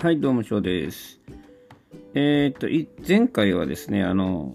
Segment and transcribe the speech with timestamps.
[0.00, 1.18] はい、どうも、翔です。
[2.14, 4.54] えー、っと、前回はですね、あの、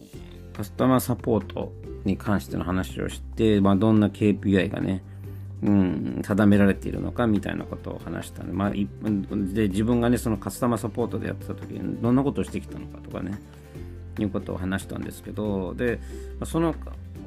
[0.56, 1.74] カスタマーサポート
[2.06, 5.04] に関しての話をして、まあ、どんな KPI がね、
[5.62, 13.38] うん、定められているのかみたいなことを話したんで、まあ、で自分がね、そのカスタマーサポートでやってた時に、どんなことをしてきたのかとかね、
[14.20, 16.00] いうことを話したんですけど、で、
[16.46, 16.74] その、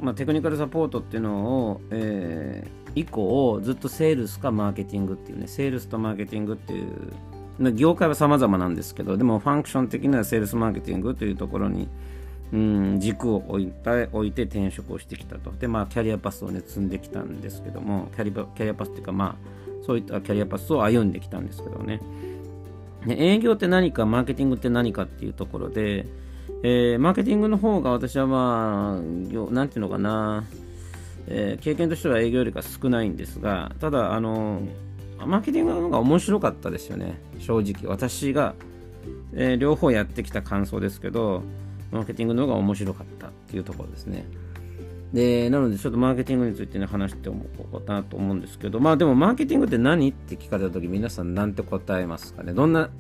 [0.01, 7.12] まあ、テクニカルサポートっていうのを、えー、以降、ずっとセールスかマーケティングっていうね、セールスとマーケティングっていう
[7.59, 11.88] 業界は様々なんですけど、でもファンクション的なセールスマーケティングというところに、
[12.52, 15.52] うん、軸を置いて置いて転職をしてきたと。
[15.52, 22.00] で、まあ、キャリアパスをね、積んできたんですけども、キャリキャリアパスっていうか、まあ、そういったキャリアパスを歩んできたんですけどね。
[23.06, 26.06] で営業って何か、マーケティングって何かっていうところで、
[26.62, 30.45] えー、マーケティングの方が私はまあ、なんていうのかな、
[31.28, 34.61] えー、経験としては営業よりか少ないんですが、ただ、あの、
[35.25, 37.91] マーケティングの方が面白かったですよね、正直。
[37.91, 38.55] 私が、
[39.33, 41.42] えー、両方やってきた感想ですけど、
[41.91, 44.27] マーケティングの方が面白かったっていうところですね。
[45.12, 52.53] で、なのでちょっとマーケティングについてね、話しておこうかなと思うんですけど、まあでもマーケティングって何って聞かれたとき、皆さん何て答えますかね。
[52.53, 52.91] どんな、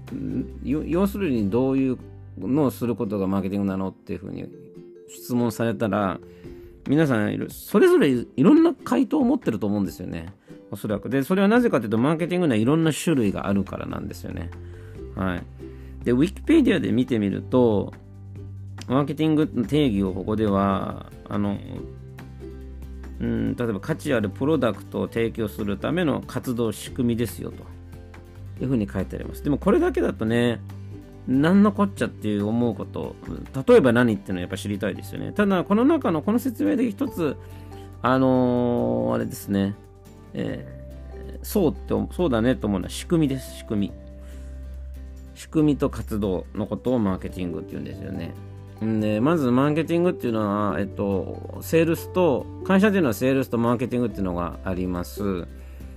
[0.62, 1.98] 要するにどういう
[2.38, 4.48] のをすることがマーケティングなのっていうふうに
[5.08, 6.20] 質問されたら、
[6.88, 10.32] 皆さんそれぞれいろんな回答を持ってると思うんですよね。
[10.70, 11.08] おそらく。
[11.08, 14.50] で、それはなぜかというと、マーケティングにはいろんな種類があるからなんですよね。
[15.14, 15.42] はい。
[16.04, 17.92] で、ウィキペディアで見てみると、
[18.88, 21.58] マーケティングの定義をここでは、あの、
[23.20, 29.42] うん、例えば価値あるプロダクトを提供するための活動仕組みですよというふうに書いてあります。
[29.42, 30.60] でもこれだけだとね、
[31.26, 33.16] 何のこっちゃっていう思うこと、
[33.66, 35.32] 例えば何っていうのはやっぱ知りたいですよね。
[35.32, 37.36] ただ、この中のこの説明で一つ、
[38.02, 39.74] あのー、あれですね、
[40.38, 43.92] えー、そうってそうだねと思うのは仕組みです、仕組み。
[45.34, 48.34] 仕組みと活動のことをマーケティングって言うんですよね。
[48.80, 50.40] で、まずマーケティングっていうの
[50.72, 55.46] は、えっと、セールスと、会社っていうのはセールスとマーケティングっていうのがあります。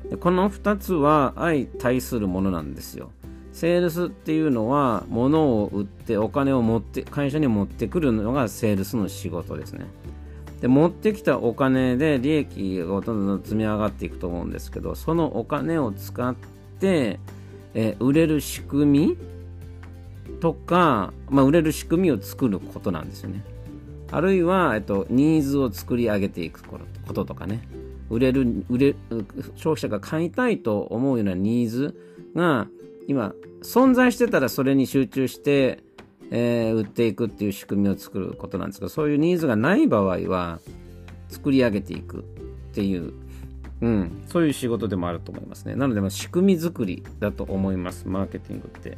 [0.10, 3.12] でこの2つは相対するものなんですよ。
[3.52, 9.86] セールスっていうのは、物を売ってお金を持って、会社に持ってくるのがセールスの仕事ですね。
[10.62, 16.36] で持ってきたお金で利益がどんどん積み上がっていくと思うんですけどそのお金を使っ
[16.80, 17.20] て、
[17.74, 19.18] え売れる仕組み
[20.42, 23.44] とか、まあ、売れる仕組みを作ることなんですよね。
[24.12, 26.80] あるいは、えっと、ニーズを作り上げていくこ
[27.14, 27.68] ととかね。
[28.10, 28.96] 売れる売れ
[29.56, 31.96] 消費者が買いたいと思うようなニーズ
[32.36, 32.68] が
[33.08, 35.84] 今存在してたらそれに集中して
[36.32, 40.60] えー、売っていくっていう仕組みを作ることなんですけどそういうニーズがない場合は
[41.30, 42.22] 作り上げていくっ
[42.74, 43.14] ていう、
[43.82, 45.76] うん、そういう仕事でもあると思いますね。
[45.76, 48.98] なので、ま、仕組み作りだと思いますマーケティングって。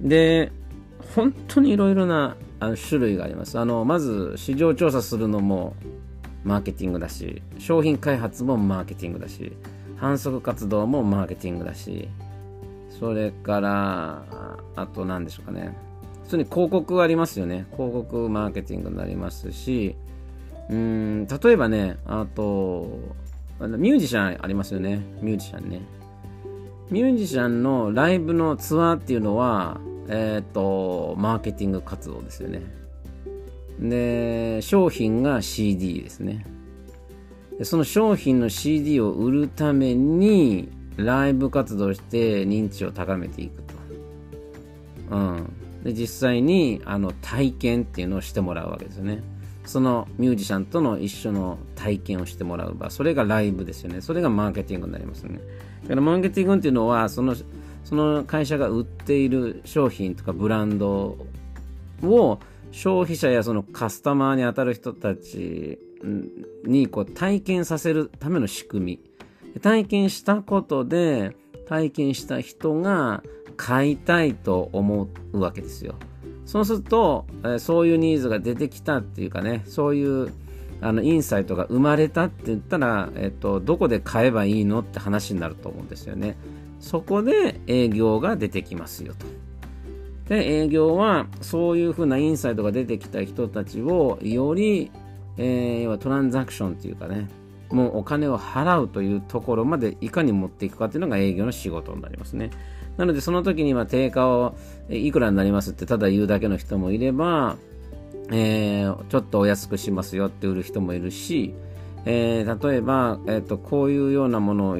[0.00, 0.52] で
[1.14, 3.58] 本当にいろいろなあの種類があります。
[3.58, 5.74] あのまず市場調査するのも
[6.44, 9.52] マーケティングだし商品開発もマーケティングだし
[9.96, 12.08] 反則活動もマーケティングだし
[12.98, 14.24] それから
[14.76, 15.91] あと何でしょうかね。
[16.32, 17.66] 通に広告ありますよね。
[17.72, 19.96] 広告マーケティングになりますし、
[20.70, 22.98] うん、例えばね、あと、
[23.60, 25.02] ミュージシャンありますよね。
[25.20, 25.82] ミュージシャンね。
[26.90, 32.62] ミュージシャンのライブのツアーっていうのは、えっ、ー、と、マーケティング活動ですよね。
[33.78, 36.46] で、商品が CD ですね。
[37.58, 43.74] でその商品の CD を売るために、ライブ活動して認知を高めていくと。
[45.10, 45.61] うん。
[45.82, 49.22] で実際にあの体験っていうのをしてもらうわけですよね。
[49.64, 54.00] そのミュージシャンとの一緒の体験をしてもらう場それがライブですよね。
[54.00, 55.40] それがマーケティングになりますよね。
[55.82, 57.34] だからマーケティングっていうのはその
[57.84, 61.16] その会社が売っている商品とかブランド
[62.02, 62.38] を
[62.70, 65.78] 消費者やそのカスタマーに当たる人たち
[66.64, 68.98] にこう体験させるための仕組
[69.54, 69.60] み。
[69.60, 71.36] 体験したことで
[71.68, 75.94] 体験した人が買いたいと思うわけですよ。
[76.44, 80.32] そうすると、えそういうニーズが出てきたっていうかね、そういう
[80.80, 86.36] あのインサイトが生まれたって言ったら、えっと、どこで買えばいいのって話になると思うんですよね。
[86.80, 89.26] そこで営業が出てきますよと。
[90.28, 94.90] で、営業はそういうふうなインサイトが出てきた人たちをより、
[95.36, 97.28] えー、トランザクションっていうかね、
[97.70, 102.50] もうお金を払うというところまでいかに持っていくかっていうのが営業の仕事になりますね。
[102.96, 104.54] なのでその時には定価を
[104.88, 107.56] いくらになりますってただ言うだけの人もいれば、
[108.30, 111.54] えー、ちょっとお安くしますよって売る人もいるし、
[112.04, 114.78] えー、例えば、えーと、こういうようなものを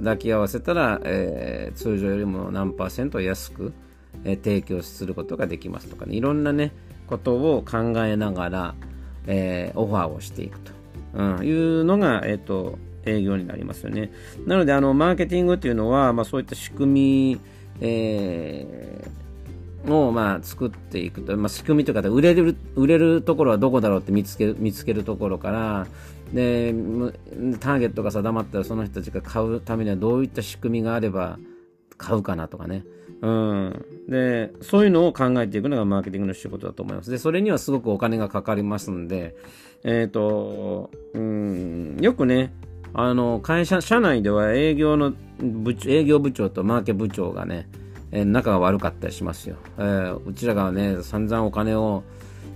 [0.00, 3.72] 抱き合わせたら、えー、通常よりも何パーセント安く、
[4.24, 6.16] えー、提供することができますとかね。
[6.16, 6.72] いろんなね
[7.06, 8.74] ことを考えながら、
[9.26, 10.72] えー、オファーをしていくと、
[11.14, 14.12] うん、いうのが、えーと、営業になりますよね。
[14.46, 17.40] なのであのマーケティングっていうのは、まあ、そういった仕組み、
[17.80, 19.10] え
[19.88, 25.86] をまあ作っていくと、まあ、仕組みとかで売れる売れるところはどこだろうって見つける見つけるところから
[26.32, 26.72] で
[27.60, 31.38] ターゲットが定まったらその人たちが買うためにはどういった仕組みがあれば
[31.98, 32.84] 買うかなとかね、
[33.20, 37.10] うん、でそういうのを考えていくのがマーケティングの仕事だと思います。
[37.10, 39.34] でそれにはすごくお金がかかりますんで
[39.84, 42.52] えっ、ー、とうんよくね
[42.94, 47.68] あの会社社内では営業の部営業部長とマーケ部長がね
[48.12, 49.56] えー、仲が悪かったりしますよ。
[49.78, 52.04] えー、うちらがね、散々お金を、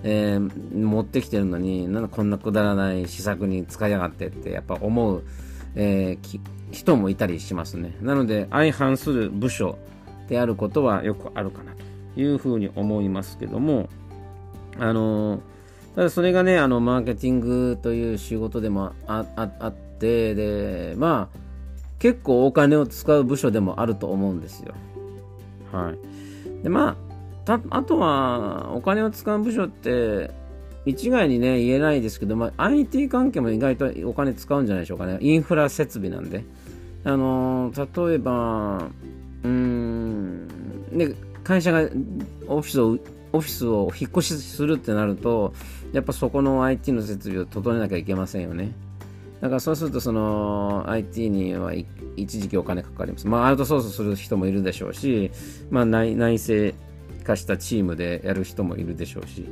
[0.04, 5.24] えー、持ってきてるのに、なんこんなくだらない施策に使いやがってってやっぱ思う、
[5.74, 6.40] えー、
[6.70, 7.96] 人もいたりしますね。
[8.02, 9.78] なので、相反する部署
[10.28, 11.72] であることはよくあるかな
[12.14, 13.88] というふうに思いますけども、
[14.78, 15.40] あの
[15.94, 21.38] ただそれがね、あの、マーケティングという仕事でもあって、で、まあ、
[21.98, 24.74] 結構お金を使う部署でもあると思うんですよ。
[25.72, 26.62] はい。
[26.62, 26.96] で、ま
[27.46, 30.30] あ、あとは、お金を使う部署って、
[30.84, 35.18] 一概にね、言えないですけど、まあ、IT 関係も意外とお金使うんじゃないでしょうかね。
[35.20, 36.44] インフラ設備なんで。
[37.04, 38.88] あのー、例えば、
[39.44, 40.48] うん、
[40.92, 41.14] で、
[41.44, 41.88] 会社が
[42.48, 42.98] オフィスを、
[43.32, 45.54] オフィスを引っ越しするってなると、
[45.92, 48.72] やっぱそこの IT の設備を整えなきゃいけませんよね。
[49.40, 51.72] だからそうするとその IT には
[52.16, 53.26] 一時期お金かかります。
[53.26, 55.30] まあアウトソースする人もいるでしょうし、
[55.70, 56.74] まあ内内製
[57.24, 59.46] 化したチームでやる人もいるでしょうし、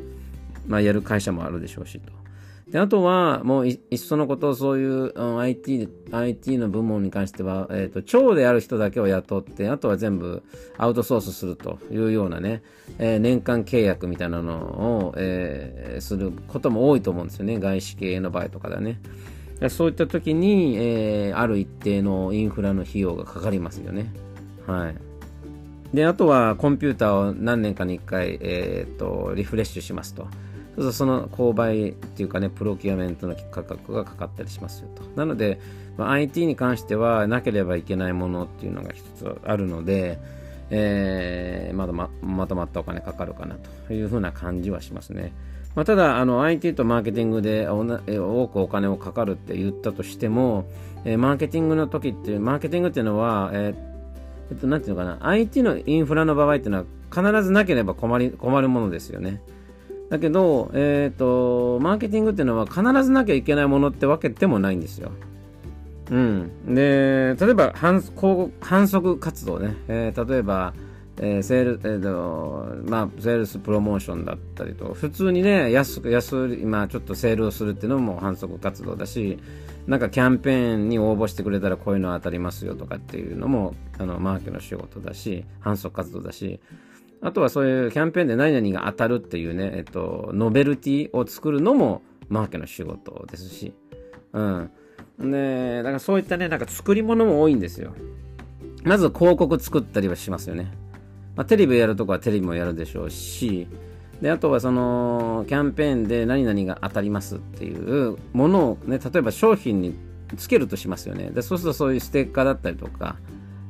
[0.67, 2.25] まあやる会社もあるでしょうしと。
[2.69, 10.43] であとは、もういっそのことをそういう、うん、IT, IT の部門に関しては、えっ、ー、と、長である人だけを雇って、あとは全部
[10.79, 12.63] アウトソースするというようなね、
[12.99, 14.57] えー、年間契約みたいなの
[15.09, 17.61] を、えー、することも多いと思うんですよね。
[17.61, 18.99] 外資系の場合とかだね。
[19.71, 24.13] そういった時に、えー、ある一定のインフラの費用がかかりますよね。
[24.67, 25.97] はい。
[25.97, 30.23] で、あとはコンピューターを何年かに1回、えー、と、リフレッシュしますと。
[30.23, 35.03] そうするとその購買っていうかね、プロキュアメントの価格がかかったりしますよと。
[35.15, 35.61] なので、
[35.97, 40.19] まあ、IT に関してはなければいけないものっていうのが一つあるので、
[40.71, 43.57] えー、まだままとまったお金かかるかな
[43.87, 45.33] というふうな感じはしますね。
[45.75, 50.67] まあ、ただあの IT とマーケティングで多くお金をかかるって言ったとしても、
[51.05, 53.95] えー、マーケティングの時っていうマーケティングっていうのは、えー
[54.51, 59.41] えっと、なんていうのかな IT のインフラの場合っていうのは必ずなければ困り困るものですよね。
[60.11, 65.13] だけど、えっ、ー、と、マーケティングっていうのは必ずなきゃいけないものってわけでもないんですよ。
[66.11, 66.75] うん。
[66.75, 68.03] で、例えば反
[68.61, 69.75] 反則活動ね。
[69.89, 70.75] えー、例えば、
[71.19, 79.39] えー、セール、えーとまあ、セールスプロモーションだったりと、普通にね、安く、安売り、まあ、ちょっとセールをするっていうのも反則活動だし、
[79.87, 86.61] なんかキャンペーンに応募してくれたらこういうの当たりますよとかっていうのも、あの、マーケの仕事だし、反則活動だし、
[87.21, 93.73] あとはそういうキャンペーンで何々が当たるっていうね、えっと、ノベルティを作るのもマーケの仕事ですし、
[94.33, 94.71] うん。
[95.19, 97.95] で、だからそういったね、なんか作り物も多いんですよ。
[98.83, 100.73] まず広告作ったりはしますよね。
[101.37, 103.67] まあ、テレビやるとこはテレビもやるでしょうし、
[104.21, 109.95] であとはそのキャンペーンで何々が当たりますっていうものをね、例えば商品に
[110.37, 111.31] つけるとしますよね。
[111.31, 113.17] でそうするとそういうステッカーだったりとか、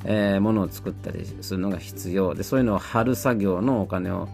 [0.04, 4.28] えー、ものを作ったりするのが必要で、そういうのを貼る作業のお金を、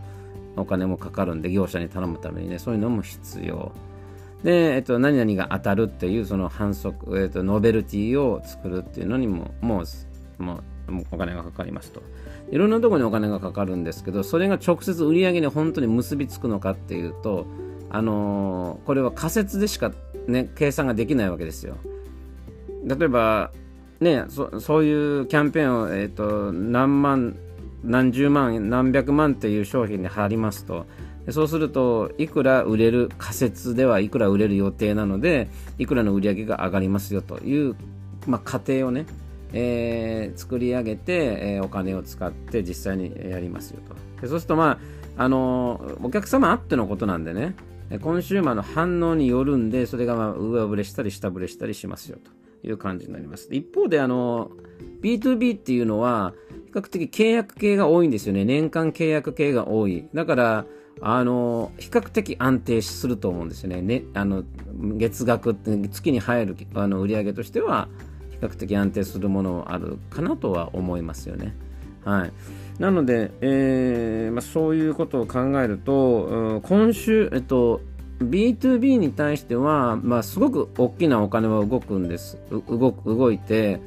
[0.57, 3.73] お金もかかるんで、業者に頼むためにね、そういうのも必要。
[4.43, 9.85] で、えっと、何々が当たるっていう、その反則、えっと、ノベルティを作るっていうのにも、も
[10.39, 10.63] う、もう、
[11.11, 12.03] お金がかかりますと。
[12.51, 17.47] いろんなところにお金がかかるんですけど、それが直接売り上げに本当に結びつくのかっていうと、
[17.91, 19.93] あのー、これは仮説でしか、
[20.27, 21.77] ね、計算ができないわけですよ。
[22.85, 23.51] 例えば、
[24.01, 27.37] ね、そそういうキャンペーンを、えーと、何万、
[27.85, 30.87] 何十万、何百万っていう商品に貼りますと、
[31.29, 37.77] そうすると、いくら売れる、仮説ではいくら売れる予定なので、いくらの売り上げが上がりますよという、
[38.27, 39.07] まあ、過程をね、
[39.52, 43.95] えー、作り上げて、えー、お金を使って実際にやりますよと。
[44.23, 44.78] でそうすると、ま
[45.16, 47.54] あ、あの、お客様あってのことなんでね、
[47.99, 52.19] コンシューマーの反応によるんで、それがまあ上振れしたり下振れしたりしますよ
[52.62, 53.49] という感じになります。
[53.50, 54.50] 一方で、あの、
[55.02, 56.35] B2B っていうのは、
[56.66, 58.45] 比較的契約系が多いんですよね。
[58.45, 60.09] 年間契約系が多い。
[60.14, 60.66] だから、
[61.00, 63.83] あの、比較的安定すると思うんですよね。
[63.83, 64.45] ね、あの、
[64.97, 67.88] 月額月に入るあの売上としては、
[68.41, 71.55] 比較的安定するものあるかなとは思いますよね。
[72.05, 72.33] はい。
[72.81, 77.83] なので、えーまあ、そういうことを考えると、うん、今週、えっと、
[78.21, 82.39] B2B に対しては、まあ、すごく大きなお金は動くんです。
[82.51, 83.81] 動く動いて、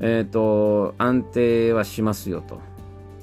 [0.00, 2.60] え、ー、と、安定はしますよと。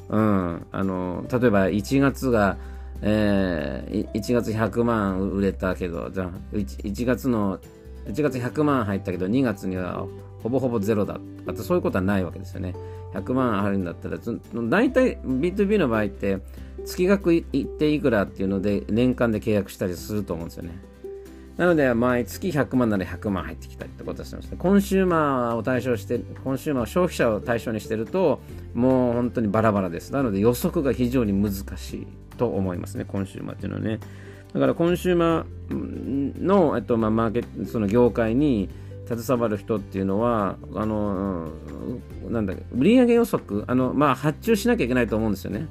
[0.09, 0.65] うん。
[0.71, 2.57] あの、例えば1月が、
[3.01, 7.59] えー、1月100万売れたけど、じゃあ 1, 1月の、
[8.07, 10.05] 1月100万入ったけど、2月には
[10.41, 12.75] ほぼほぼゼロだとかそういうことはないわけですよね。
[13.13, 14.17] 100万あるんだったら、
[14.69, 16.39] 大体 B2B の場合って、
[16.85, 20.79] 月額いっていくらっていうので、年間で契約したりすると思うんですよね。
[21.57, 24.57] なので、毎月100万なら100万入ってきたりってことをしてますね。
[24.57, 28.39] コンシューマーを対象にして、コンシューマー、消費者を対象にしてると、
[28.73, 30.11] もう本当にバラバラです。
[30.11, 32.07] なので予測が非常に難しい
[32.37, 33.99] と思いますね、コンシューマーっていうのはね。
[34.53, 38.69] だからコンシューマーの、えっとまあ、マーケ、その業界に
[39.05, 41.49] 携わる人っていうのは、あの、
[42.29, 45.67] なんだ売上予測、あの、まあ、発注しなきゃいけないと思うんですよね。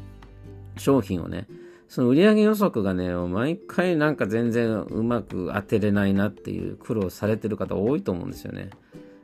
[0.76, 1.46] 商品をね。
[1.88, 8.70] その売上予測がね、毎回なんか全然うまく当てれないなっていう苦労されてる方多いと思うんですよね。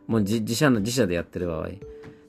[0.08, 1.68] もう自社の自社でやってる場合。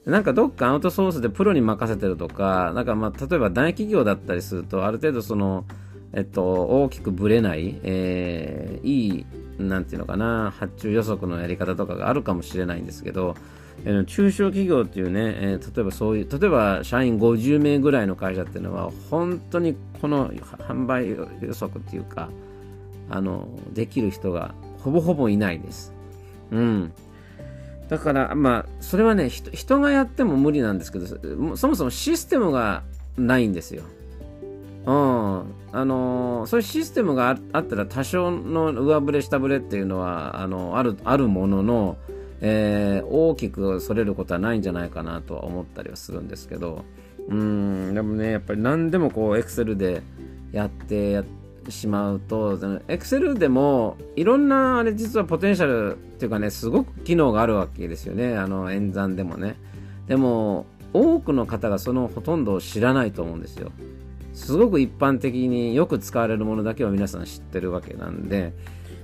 [0.06, 5.66] なんかどっかアウトソースでプロに任せてるとか、なんかまあ例えば大企業だったりすると、ある程度その、
[6.14, 9.26] えっと、大きくぶれない、えー、いい、
[9.60, 13.36] なんていうのかな、発注予測のやり方とかがあるかもしれないんですけど、
[13.86, 22.30] え中小企業っていうね、えー、例えばそういう、例えば社員50名ぐらいの会社っていうのは、本当にこの販売予測っていうか、
[23.10, 25.94] あの、できる人がほぼほぼいないです。
[26.52, 26.94] うん。
[27.90, 31.08] だから、まあ、それはね、人がやっても無理なんですけど、
[31.56, 32.84] そもそもシステムが
[33.18, 33.84] ないんですよ。
[34.88, 35.54] うん。
[35.74, 41.98] あのそういうシステムがあったら多少の上振れ下振れっていうのは、あの、ある、あるものの、
[42.40, 46.86] えー、大きくそれることはないんじゃないかなとは思ったりはするんですけど、
[47.28, 50.02] うん、でもね、やっぱり何でもこう、エクセルで
[50.54, 51.24] やってや
[51.68, 59.58] しまうと、エクセルでもいろんな、あれ実はポテンシャルっていうかね、すごく機能があるわけですよね、あの演算でもね。
[60.08, 63.72] でも、多くの方がそのほとんどを知らないと思うんですよ。
[64.38, 68.54] すごく一般的によく使われるものだけは皆さん知ってるわけなんで、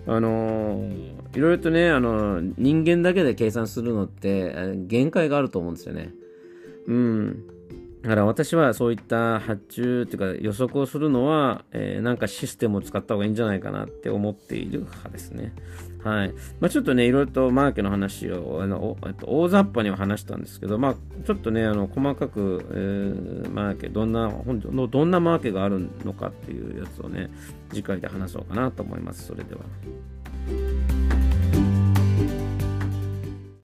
[0.06, 6.13] あのー、いろいろとね、あのー、人間だけで計算するのって限界があると思うんですよね。
[6.88, 7.46] うん。
[8.04, 15.54] だから私はそういった発注っていうか予測をするのは、えー、なんかシステムを使った方がいいんじゃないかなって思っている派ですね。
[16.04, 16.34] はい。
[16.60, 20.96] まあ、ちょっとね、いろいろとマーケの話を、あのえっと、大雑把には話したんですけど、まあ、
[21.26, 27.30] ちょっとね、あの細かく、えー、マーケ、どんな、本当どんなマーケがあるのかっていうやつをね、
[27.70, 29.28] 次回で話そうかなと思います。
[29.28, 29.62] それでは。